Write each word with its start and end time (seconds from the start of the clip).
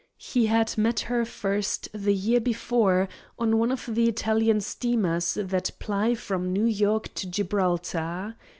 He 0.17 0.47
had 0.47 0.79
met 0.79 1.01
her 1.01 1.25
first 1.25 1.87
the 1.93 2.11
year 2.15 2.39
before, 2.39 3.07
on 3.37 3.59
one 3.59 3.71
of 3.71 3.85
the 3.87 4.09
Italian 4.09 4.59
steamers 4.59 5.37
that 5.39 5.69
ply 5.77 6.15
from 6.15 6.51
New 6.51 6.65
York 6.65 7.13
to 7.13 7.27
Gibraltar. 7.29 8.35